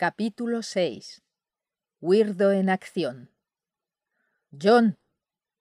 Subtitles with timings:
[0.00, 1.20] Capítulo 6
[2.00, 3.30] Weirdo en acción
[4.50, 4.96] John.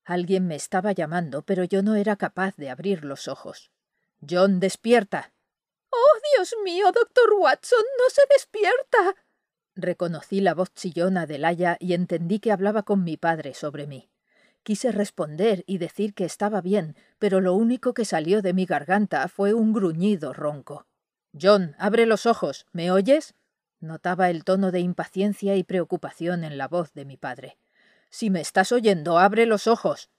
[0.05, 3.69] Alguien me estaba llamando, pero yo no era capaz de abrir los ojos.
[4.21, 5.33] John, despierta.
[5.89, 9.21] Oh, Dios mío, doctor Watson, no se despierta.
[9.75, 14.09] Reconocí la voz chillona de Laia y entendí que hablaba con mi padre sobre mí.
[14.63, 19.27] Quise responder y decir que estaba bien, pero lo único que salió de mi garganta
[19.27, 20.87] fue un gruñido ronco.
[21.37, 22.67] John, abre los ojos.
[22.71, 23.35] ¿Me oyes?
[23.79, 27.57] Notaba el tono de impaciencia y preocupación en la voz de mi padre.
[28.09, 30.09] Si me estás oyendo, abre los ojos.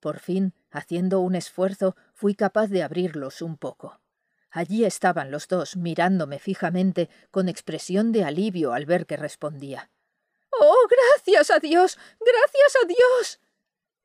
[0.00, 4.00] Por fin, haciendo un esfuerzo, fui capaz de abrirlos un poco.
[4.50, 9.90] Allí estaban los dos, mirándome fijamente, con expresión de alivio al ver que respondía.
[10.50, 11.98] Oh, gracias a Dios.
[12.20, 13.40] gracias a Dios.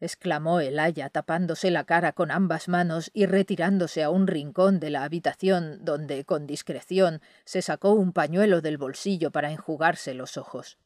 [0.03, 4.89] Exclamó el aya tapándose la cara con ambas manos y retirándose a un rincón de
[4.89, 10.77] la habitación donde, con discreción, se sacó un pañuelo del bolsillo para enjugarse los ojos.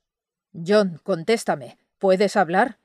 [0.54, 1.78] John, contéstame.
[1.98, 2.80] ¿Puedes hablar?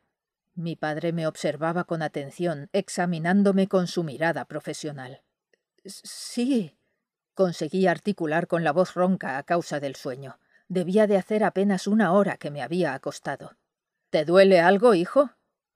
[0.54, 5.22] Mi padre me observaba con atención, examinándome con su mirada profesional.
[5.84, 6.76] Sí.
[7.34, 10.38] Conseguí articular con la voz ronca a causa del sueño.
[10.68, 13.56] Debía de hacer apenas una hora que me había acostado.
[14.10, 15.30] ¿Te duele algo, hijo?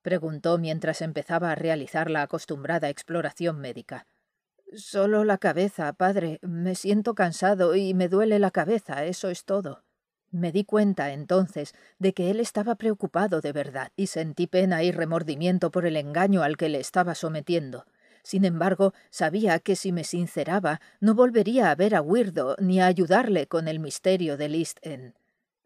[0.07, 4.07] Preguntó mientras empezaba a realizar la acostumbrada exploración médica.
[4.73, 6.39] Solo la cabeza, padre.
[6.43, 9.83] Me siento cansado y me duele la cabeza, eso es todo.
[10.31, 14.93] Me di cuenta entonces de que él estaba preocupado de verdad y sentí pena y
[14.93, 17.85] remordimiento por el engaño al que le estaba sometiendo.
[18.23, 22.87] Sin embargo, sabía que si me sinceraba no volvería a ver a Weirdo ni a
[22.87, 25.15] ayudarle con el misterio del East End.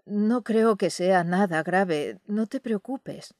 [0.06, 3.34] No creo que sea nada grave, no te preocupes.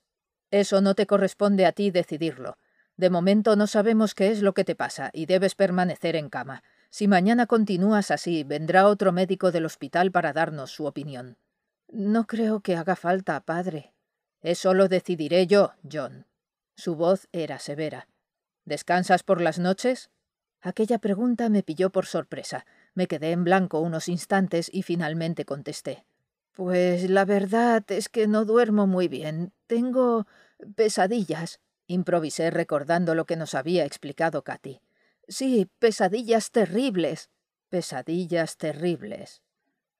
[0.50, 2.56] Eso no te corresponde a ti decidirlo.
[2.96, 6.62] De momento no sabemos qué es lo que te pasa y debes permanecer en cama.
[6.90, 11.38] Si mañana continúas así, vendrá otro médico del hospital para darnos su opinión.
[11.88, 13.92] No creo que haga falta, padre.
[14.42, 16.26] Eso lo decidiré yo, John.
[16.76, 18.08] Su voz era severa.
[18.64, 20.10] ¿Descansas por las noches?
[20.60, 22.66] Aquella pregunta me pilló por sorpresa.
[22.94, 26.04] Me quedé en blanco unos instantes y finalmente contesté.
[26.52, 29.52] Pues la verdad es que no duermo muy bien.
[29.66, 30.26] Tengo
[30.76, 31.60] pesadillas.
[31.86, 34.80] Improvisé recordando lo que nos había explicado Katy.
[35.28, 37.30] Sí, pesadillas terribles.
[37.68, 39.42] Pesadillas terribles.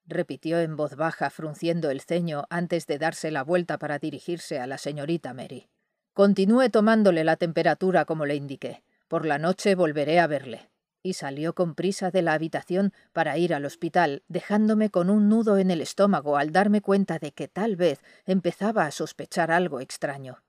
[0.05, 4.67] repitió en voz baja, frunciendo el ceño antes de darse la vuelta para dirigirse a
[4.67, 5.69] la señorita Mary.
[6.13, 8.83] Continúe tomándole la temperatura como le indiqué.
[9.07, 10.69] Por la noche volveré a verle.
[11.03, 15.57] Y salió con prisa de la habitación para ir al hospital, dejándome con un nudo
[15.57, 20.43] en el estómago al darme cuenta de que tal vez empezaba a sospechar algo extraño.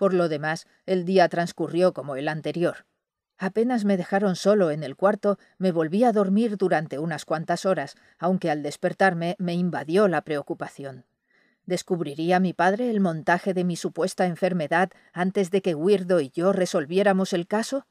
[0.00, 2.86] Por lo demás, el día transcurrió como el anterior.
[3.36, 7.96] Apenas me dejaron solo en el cuarto, me volví a dormir durante unas cuantas horas,
[8.18, 11.04] aunque al despertarme me invadió la preocupación.
[11.66, 16.54] ¿Descubriría mi padre el montaje de mi supuesta enfermedad antes de que Weirdo y yo
[16.54, 17.86] resolviéramos el caso?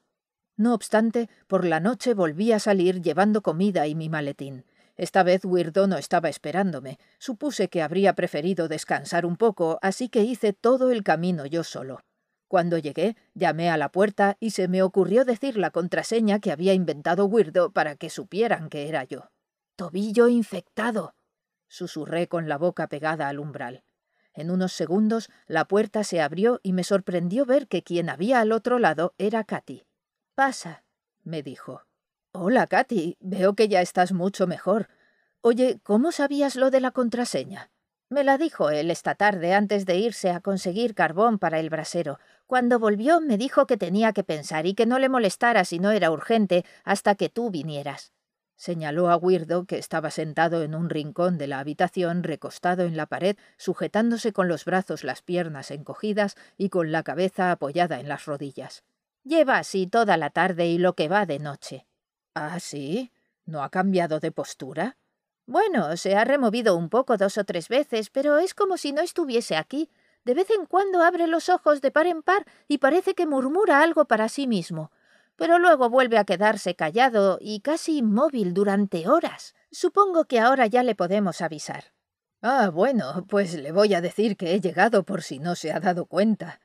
[0.56, 4.64] No obstante, por la noche volví a salir llevando comida y mi maletín.
[5.00, 6.98] Esta vez Weirdo no estaba esperándome.
[7.18, 12.00] Supuse que habría preferido descansar un poco, así que hice todo el camino yo solo.
[12.48, 16.74] Cuando llegué, llamé a la puerta y se me ocurrió decir la contraseña que había
[16.74, 19.30] inventado Weirdo para que supieran que era yo.
[19.74, 21.14] Tobillo infectado.
[21.66, 23.84] susurré con la boca pegada al umbral.
[24.34, 28.52] En unos segundos la puerta se abrió y me sorprendió ver que quien había al
[28.52, 29.86] otro lado era Katy.
[30.34, 30.84] Pasa,
[31.22, 31.86] me dijo.
[32.32, 33.16] Hola, Katy.
[33.18, 34.88] Veo que ya estás mucho mejor.
[35.40, 37.72] Oye, ¿cómo sabías lo de la contraseña?
[38.08, 42.20] Me la dijo él esta tarde antes de irse a conseguir carbón para el brasero.
[42.46, 45.90] Cuando volvió me dijo que tenía que pensar y que no le molestara si no
[45.90, 48.12] era urgente hasta que tú vinieras.
[48.54, 53.06] Señaló a Weirdo, que estaba sentado en un rincón de la habitación, recostado en la
[53.06, 58.26] pared, sujetándose con los brazos las piernas encogidas y con la cabeza apoyada en las
[58.26, 58.84] rodillas.
[59.24, 61.86] Lleva así toda la tarde y lo que va de noche.
[62.34, 63.12] ¿Ah, sí?
[63.44, 64.96] ¿No ha cambiado de postura?
[65.46, 69.02] Bueno, se ha removido un poco dos o tres veces, pero es como si no
[69.02, 69.90] estuviese aquí.
[70.24, 73.82] De vez en cuando abre los ojos de par en par y parece que murmura
[73.82, 74.92] algo para sí mismo.
[75.36, 79.54] Pero luego vuelve a quedarse callado y casi inmóvil durante horas.
[79.72, 81.84] Supongo que ahora ya le podemos avisar.
[82.42, 85.80] Ah, bueno, pues le voy a decir que he llegado por si no se ha
[85.80, 86.60] dado cuenta,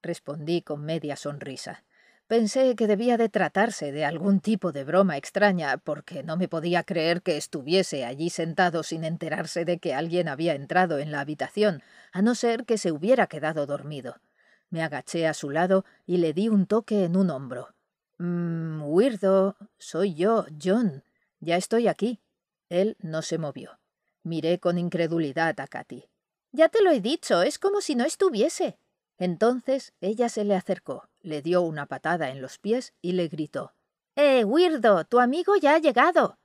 [0.00, 1.84] respondí con media sonrisa.
[2.28, 6.82] Pensé que debía de tratarse de algún tipo de broma extraña, porque no me podía
[6.82, 11.82] creer que estuviese allí sentado sin enterarse de que alguien había entrado en la habitación,
[12.12, 14.20] a no ser que se hubiera quedado dormido.
[14.68, 17.74] Me agaché a su lado y le di un toque en un hombro.
[18.18, 21.04] Mmm, Weirdo, soy yo, John.
[21.40, 22.20] Ya estoy aquí.
[22.68, 23.80] Él no se movió.
[24.22, 26.04] Miré con incredulidad a Katy.
[26.52, 28.78] Ya te lo he dicho, es como si no estuviese.
[29.16, 33.74] Entonces ella se le acercó, le dio una patada en los pies y le gritó.
[34.16, 35.04] ¡Eh, Weirdo!
[35.04, 36.38] Tu amigo ya ha llegado.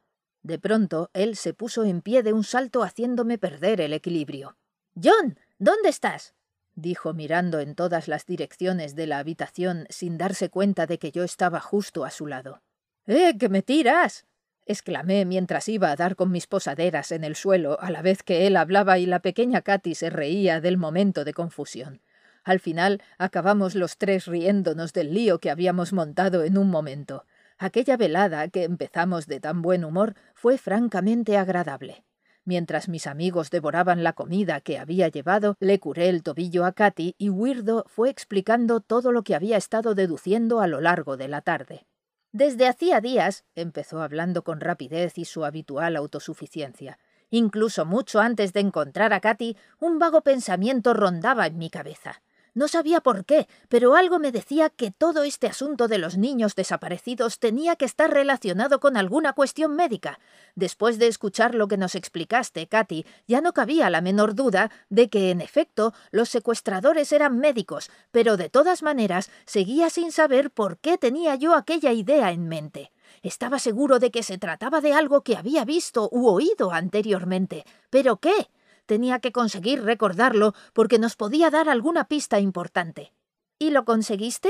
[0.44, 4.58] De pronto él se puso en pie de un salto haciéndome perder el equilibrio.
[5.02, 6.36] John, ¿dónde estás?
[6.76, 11.24] dijo mirando en todas las direcciones de la habitación sin darse cuenta de que yo
[11.24, 12.62] estaba justo a su lado.
[13.08, 14.26] ¡Eh, que me tiras!
[14.66, 18.48] exclamé mientras iba a dar con mis posaderas en el suelo a la vez que
[18.48, 22.02] él hablaba y la pequeña Katy se reía del momento de confusión.
[22.44, 27.26] Al final acabamos los tres riéndonos del lío que habíamos montado en un momento.
[27.58, 32.04] Aquella velada que empezamos de tan buen humor fue francamente agradable.
[32.46, 37.16] Mientras mis amigos devoraban la comida que había llevado, le curé el tobillo a Katy
[37.18, 41.40] y Weirdo fue explicando todo lo que había estado deduciendo a lo largo de la
[41.40, 41.86] tarde.
[42.34, 47.00] Desde hacía días, empezó hablando con rapidez y su habitual autosuficiencia.
[47.30, 52.22] Incluso mucho antes de encontrar a Katy, un vago pensamiento rondaba en mi cabeza.
[52.56, 56.56] No sabía por qué, pero algo me decía que todo este asunto de los niños
[56.56, 60.20] desaparecidos tenía que estar relacionado con alguna cuestión médica.
[60.54, 65.10] Después de escuchar lo que nos explicaste, Katy, ya no cabía la menor duda de
[65.10, 70.78] que, en efecto, los secuestradores eran médicos, pero de todas maneras seguía sin saber por
[70.78, 72.92] qué tenía yo aquella idea en mente.
[73.24, 77.66] Estaba seguro de que se trataba de algo que había visto u oído anteriormente.
[77.90, 78.50] ¿Pero qué?
[78.86, 83.14] Tenía que conseguir recordarlo porque nos podía dar alguna pista importante.
[83.58, 84.50] ¿Y lo conseguiste?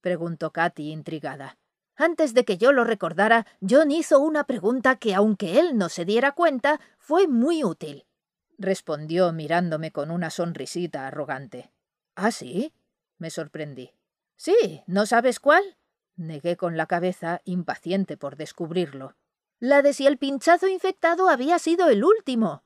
[0.00, 1.58] preguntó Katy intrigada.
[1.96, 6.04] Antes de que yo lo recordara, John hizo una pregunta que, aunque él no se
[6.04, 8.06] diera cuenta, fue muy útil.
[8.58, 11.72] Respondió mirándome con una sonrisita arrogante.
[12.16, 12.72] ¿Ah, sí?
[13.18, 13.92] me sorprendí.
[14.36, 15.76] Sí, ¿no sabes cuál?
[16.16, 19.16] Negué con la cabeza, impaciente por descubrirlo.
[19.58, 22.63] La de si el pinchazo infectado había sido el último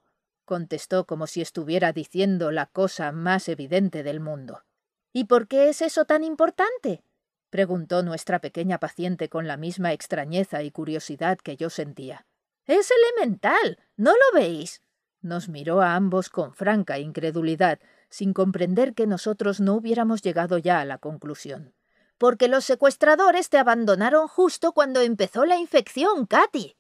[0.48, 4.64] contestó como si estuviera diciendo la cosa más evidente del mundo.
[5.12, 7.04] ¿Y por qué es eso tan importante?
[7.50, 12.26] preguntó nuestra pequeña paciente con la misma extrañeza y curiosidad que yo sentía.
[12.64, 13.78] Es elemental.
[13.96, 14.82] ¿No lo veis?
[15.20, 17.78] Nos miró a ambos con franca incredulidad,
[18.08, 21.74] sin comprender que nosotros no hubiéramos llegado ya a la conclusión.
[22.16, 26.74] Porque los secuestradores te abandonaron justo cuando empezó la infección, Katy.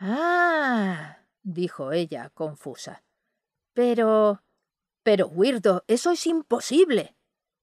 [0.00, 3.04] Ah, dijo ella, confusa.
[3.72, 4.42] Pero.
[5.04, 7.14] Pero, Weirdo, eso es imposible.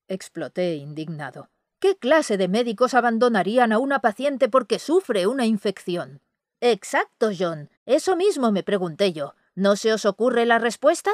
[0.07, 1.49] exploté indignado.
[1.79, 6.21] ¿Qué clase de médicos abandonarían a una paciente porque sufre una infección?
[6.59, 7.69] Exacto, John.
[7.85, 9.35] Eso mismo me pregunté yo.
[9.55, 11.11] ¿No se os ocurre la respuesta?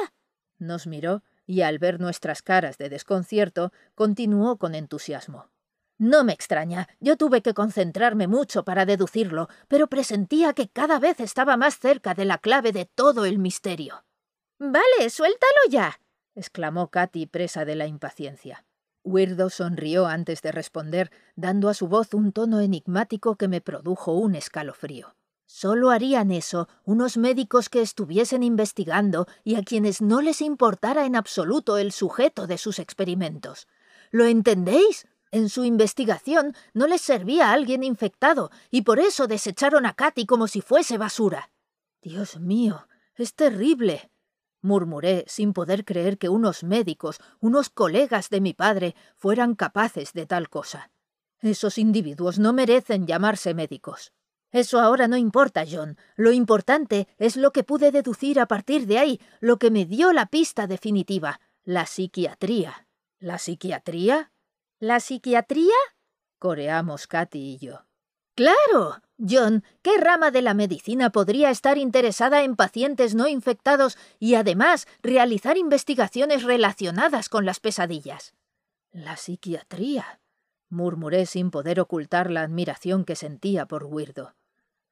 [0.58, 5.48] Nos miró y al ver nuestras caras de desconcierto, continuó con entusiasmo.
[5.98, 11.18] No me extraña, yo tuve que concentrarme mucho para deducirlo, pero presentía que cada vez
[11.18, 14.04] estaba más cerca de la clave de todo el misterio.
[14.60, 16.00] Vale, suéltalo ya.
[16.36, 18.64] exclamó Katy, presa de la impaciencia.
[19.02, 24.12] Weirdo sonrió antes de responder, dando a su voz un tono enigmático que me produjo
[24.12, 25.16] un escalofrío.
[25.46, 31.16] Solo harían eso unos médicos que estuviesen investigando y a quienes no les importara en
[31.16, 33.66] absoluto el sujeto de sus experimentos.
[34.10, 35.08] ¿Lo entendéis?
[35.30, 40.26] En su investigación no les servía a alguien infectado, y por eso desecharon a Katy
[40.26, 41.50] como si fuese basura.
[42.00, 44.10] Dios mío, es terrible.
[44.60, 50.26] murmuré sin poder creer que unos médicos, unos colegas de mi padre, fueran capaces de
[50.26, 50.90] tal cosa.
[51.40, 54.12] Esos individuos no merecen llamarse médicos.
[54.50, 55.96] Eso ahora no importa, John.
[56.16, 60.12] Lo importante es lo que pude deducir a partir de ahí, lo que me dio
[60.12, 62.88] la pista definitiva, la psiquiatría.
[63.20, 64.32] ¿La psiquiatría?
[64.80, 65.74] ¿La psiquiatría?
[66.38, 67.84] coreamos Katy y yo.
[68.36, 69.02] Claro.
[69.18, 74.86] John, ¿qué rama de la medicina podría estar interesada en pacientes no infectados y además
[75.02, 78.34] realizar investigaciones relacionadas con las pesadillas?
[78.92, 80.20] La psiquiatría,
[80.68, 84.36] murmuré sin poder ocultar la admiración que sentía por Weirdo.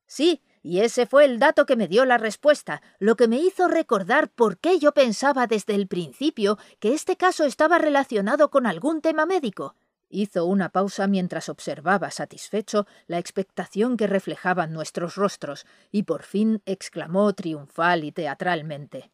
[0.08, 3.68] Sí, y ese fue el dato que me dio la respuesta, lo que me hizo
[3.68, 9.00] recordar por qué yo pensaba desde el principio que este caso estaba relacionado con algún
[9.00, 9.76] tema médico.
[10.08, 16.62] Hizo una pausa mientras observaba satisfecho la expectación que reflejaban nuestros rostros, y por fin
[16.66, 19.12] exclamó triunfal y teatralmente.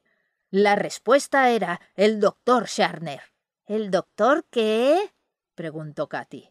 [0.51, 3.21] La respuesta era el doctor Scharner.
[3.67, 5.13] ¿El doctor qué?
[5.55, 6.49] preguntó Katy.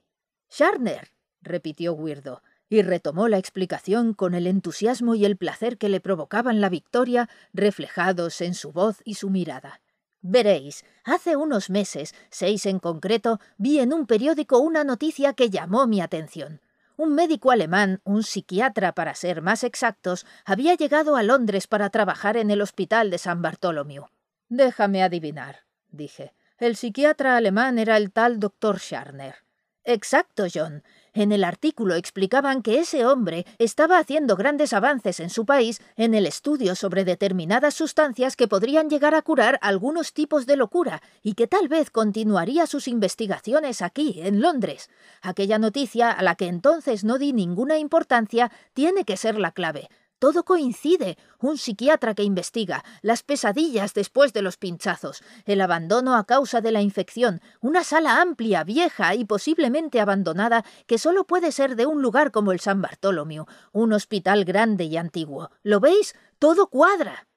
[0.48, 6.00] Scharner, repitió Weirdo y retomó la explicación con el entusiasmo y el placer que le
[6.00, 9.82] provocaban la victoria reflejados en su voz y su mirada.
[10.22, 15.86] Veréis, hace unos meses, seis en concreto, vi en un periódico una noticia que llamó
[15.86, 16.62] mi atención.
[16.96, 22.38] Un médico alemán, un psiquiatra para ser más exactos, había llegado a Londres para trabajar
[22.38, 24.06] en el hospital de San Bartolomeu.
[24.48, 26.32] Déjame adivinar, dije.
[26.58, 29.36] El psiquiatra alemán era el tal doctor Scharner.
[29.84, 30.84] Exacto, John.
[31.14, 36.14] En el artículo explicaban que ese hombre estaba haciendo grandes avances en su país en
[36.14, 41.34] el estudio sobre determinadas sustancias que podrían llegar a curar algunos tipos de locura y
[41.34, 44.90] que tal vez continuaría sus investigaciones aquí, en Londres.
[45.22, 49.90] Aquella noticia, a la que entonces no di ninguna importancia, tiene que ser la clave.
[50.22, 51.18] Todo coincide.
[51.40, 56.72] Un psiquiatra que investiga, las pesadillas después de los pinchazos, el abandono a causa de
[56.72, 62.04] la infección, una sala amplia, vieja y posiblemente abandonada que solo puede ser de un
[62.04, 65.50] lugar como el San Bartolomeu, un hospital grande y antiguo.
[65.64, 66.14] ¿Lo veis?
[66.38, 67.28] Todo cuadra.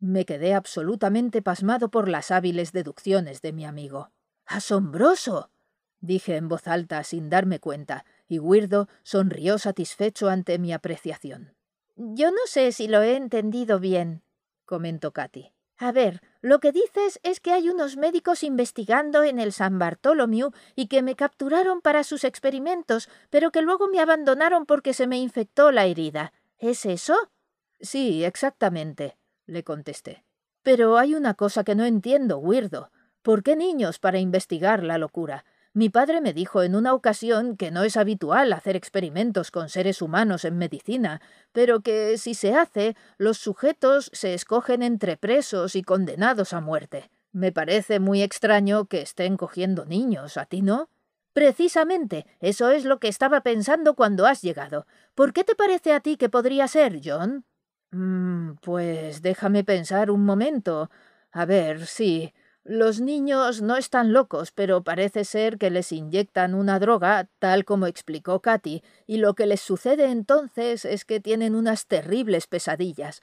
[0.00, 4.10] Me quedé absolutamente pasmado por las hábiles deducciones de mi amigo.
[4.46, 5.52] Asombroso.
[6.00, 11.54] dije en voz alta sin darme cuenta, y Weirdo sonrió satisfecho ante mi apreciación.
[11.96, 14.22] Yo no sé si lo he entendido bien,
[14.64, 15.52] comentó Katy.
[15.76, 20.52] A ver, lo que dices es que hay unos médicos investigando en el San Bartolomeu
[20.76, 25.18] y que me capturaron para sus experimentos, pero que luego me abandonaron porque se me
[25.18, 26.32] infectó la herida.
[26.58, 27.16] ¿Es eso?
[27.80, 30.24] Sí, exactamente, le contesté.
[30.62, 32.92] Pero hay una cosa que no entiendo, Weirdo.
[33.22, 35.44] ¿Por qué niños para investigar la locura?
[35.74, 40.02] Mi padre me dijo en una ocasión que no es habitual hacer experimentos con seres
[40.02, 45.82] humanos en medicina, pero que si se hace, los sujetos se escogen entre presos y
[45.82, 47.10] condenados a muerte.
[47.32, 50.90] Me parece muy extraño que estén cogiendo niños, ¿a ti no?
[51.32, 54.86] Precisamente, eso es lo que estaba pensando cuando has llegado.
[55.14, 57.46] ¿Por qué te parece a ti que podría ser, John?
[57.92, 60.90] Mm, pues déjame pensar un momento.
[61.30, 62.34] A ver, sí.
[62.64, 67.86] Los niños no están locos, pero parece ser que les inyectan una droga, tal como
[67.86, 73.20] explicó Katy, y lo que les sucede entonces es que tienen unas terribles pesadillas.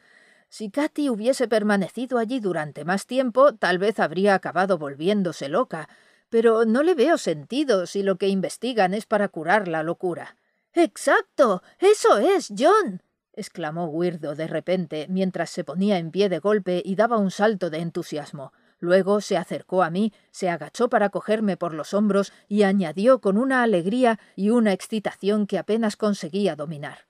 [0.50, 5.88] Si Katy hubiese permanecido allí durante más tiempo, tal vez habría acabado volviéndose loca,
[6.30, 10.36] pero no le veo sentido si lo que investigan es para curar la locura.
[10.74, 11.64] Exacto.
[11.80, 13.02] Eso es, John.
[13.34, 17.70] exclamó Weirdo de repente, mientras se ponía en pie de golpe y daba un salto
[17.70, 18.52] de entusiasmo.
[18.80, 23.38] Luego se acercó a mí, se agachó para cogerme por los hombros y añadió con
[23.38, 27.08] una alegría y una excitación que apenas conseguía dominar.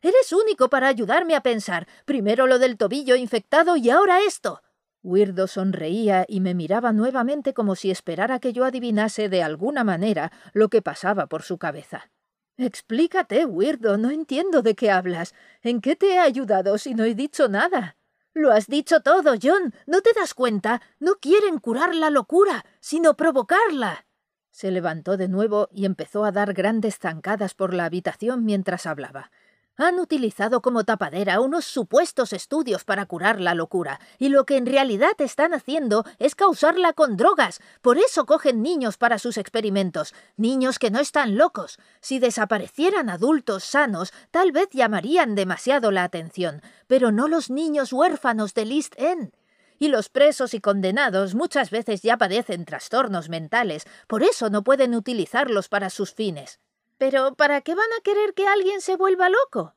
[0.00, 1.86] Eres único para ayudarme a pensar.
[2.04, 4.60] Primero lo del tobillo infectado y ahora esto.
[5.04, 10.32] Weirdo sonreía y me miraba nuevamente como si esperara que yo adivinase de alguna manera
[10.52, 12.10] lo que pasaba por su cabeza.
[12.56, 15.34] Explícate, Weirdo, no entiendo de qué hablas.
[15.62, 17.96] ¿En qué te he ayudado si no he dicho nada?
[18.34, 19.74] Lo has dicho todo, John.
[19.86, 20.80] ¿No te das cuenta?
[20.98, 24.06] No quieren curar la locura, sino provocarla.
[24.50, 29.30] Se levantó de nuevo y empezó a dar grandes zancadas por la habitación mientras hablaba.
[29.78, 34.66] Han utilizado como tapadera unos supuestos estudios para curar la locura, y lo que en
[34.66, 37.60] realidad están haciendo es causarla con drogas.
[37.80, 41.78] Por eso cogen niños para sus experimentos, niños que no están locos.
[42.02, 48.52] Si desaparecieran adultos sanos, tal vez llamarían demasiado la atención, pero no los niños huérfanos
[48.52, 49.32] de East End.
[49.78, 54.94] Y los presos y condenados muchas veces ya padecen trastornos mentales, por eso no pueden
[54.94, 56.60] utilizarlos para sus fines.
[57.02, 59.74] Pero ¿para qué van a querer que alguien se vuelva loco?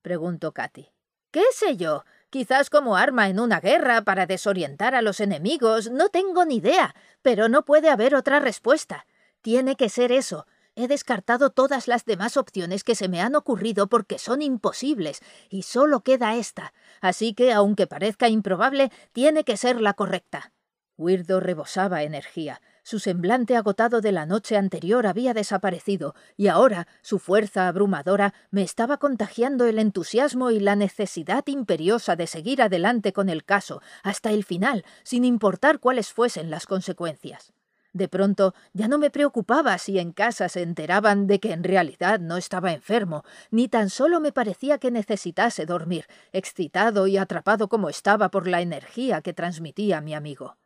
[0.00, 0.88] preguntó Katy.
[1.30, 2.06] ¿Qué sé yo?
[2.30, 6.94] Quizás como arma en una guerra para desorientar a los enemigos, no tengo ni idea,
[7.20, 9.04] pero no puede haber otra respuesta.
[9.42, 10.46] Tiene que ser eso.
[10.74, 15.64] He descartado todas las demás opciones que se me han ocurrido porque son imposibles, y
[15.64, 16.72] solo queda esta.
[17.02, 20.54] Así que, aunque parezca improbable, tiene que ser la correcta.
[20.96, 22.62] Weirdo rebosaba energía.
[22.84, 28.62] Su semblante agotado de la noche anterior había desaparecido, y ahora su fuerza abrumadora me
[28.62, 34.30] estaba contagiando el entusiasmo y la necesidad imperiosa de seguir adelante con el caso, hasta
[34.30, 37.52] el final, sin importar cuáles fuesen las consecuencias.
[37.92, 42.20] De pronto ya no me preocupaba si en casa se enteraban de que en realidad
[42.20, 47.90] no estaba enfermo, ni tan solo me parecía que necesitase dormir, excitado y atrapado como
[47.90, 50.56] estaba por la energía que transmitía mi amigo.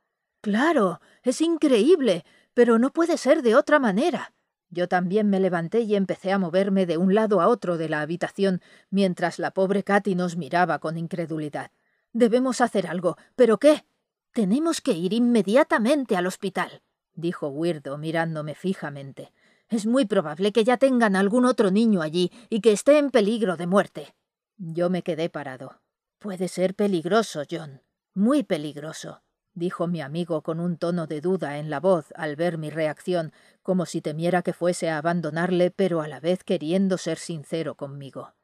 [0.46, 2.24] Claro, es increíble,
[2.54, 4.32] pero no puede ser de otra manera.
[4.70, 8.00] Yo también me levanté y empecé a moverme de un lado a otro de la
[8.00, 11.72] habitación, mientras la pobre Katy nos miraba con incredulidad.
[12.12, 13.16] Debemos hacer algo.
[13.34, 13.86] ¿Pero qué?
[14.30, 16.80] Tenemos que ir inmediatamente al hospital,
[17.14, 19.32] dijo Weirdo mirándome fijamente.
[19.68, 23.56] Es muy probable que ya tengan algún otro niño allí y que esté en peligro
[23.56, 24.14] de muerte.
[24.58, 25.82] Yo me quedé parado.
[26.20, 27.82] Puede ser peligroso, John.
[28.14, 29.25] Muy peligroso
[29.56, 33.32] dijo mi amigo con un tono de duda en la voz al ver mi reacción,
[33.62, 38.34] como si temiera que fuese a abandonarle, pero a la vez queriendo ser sincero conmigo.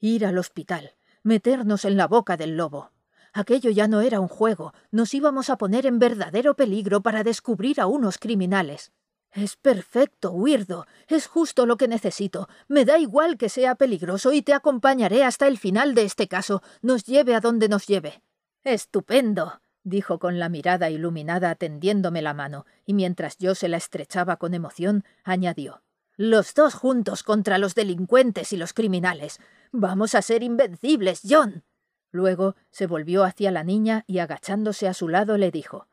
[0.00, 2.90] Ir al hospital, meternos en la boca del lobo.
[3.34, 7.80] Aquello ya no era un juego, nos íbamos a poner en verdadero peligro para descubrir
[7.80, 8.92] a unos criminales.
[9.30, 10.86] Es perfecto, Weirdo.
[11.06, 12.48] Es justo lo que necesito.
[12.68, 16.62] Me da igual que sea peligroso y te acompañaré hasta el final de este caso,
[16.82, 18.22] nos lleve a donde nos lleve.
[18.62, 24.36] Estupendo dijo con la mirada iluminada tendiéndome la mano, y mientras yo se la estrechaba
[24.36, 25.82] con emoción, añadió
[26.16, 29.40] Los dos juntos contra los delincuentes y los criminales.
[29.72, 31.64] Vamos a ser invencibles, John.
[32.10, 35.86] Luego se volvió hacia la niña y agachándose a su lado le dijo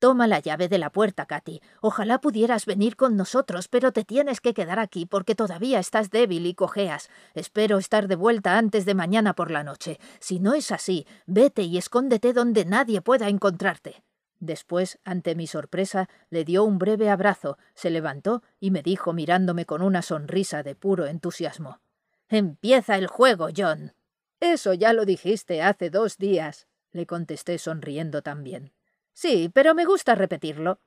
[0.00, 1.60] Toma la llave de la puerta, Katy.
[1.82, 6.46] Ojalá pudieras venir con nosotros, pero te tienes que quedar aquí porque todavía estás débil
[6.46, 7.10] y cojeas.
[7.34, 10.00] Espero estar de vuelta antes de mañana por la noche.
[10.18, 14.02] Si no es así, vete y escóndete donde nadie pueda encontrarte.
[14.38, 19.66] Después, ante mi sorpresa, le dio un breve abrazo, se levantó y me dijo mirándome
[19.66, 21.78] con una sonrisa de puro entusiasmo.
[22.30, 23.92] Empieza el juego, John.
[24.40, 28.72] Eso ya lo dijiste hace dos días, le contesté sonriendo también.
[29.22, 30.80] Sí, pero me gusta repetirlo.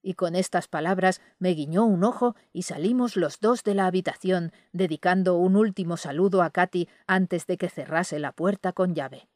[0.00, 4.52] Y con estas palabras me guiñó un ojo y salimos los dos de la habitación,
[4.72, 9.29] dedicando un último saludo a Katy antes de que cerrase la puerta con llave.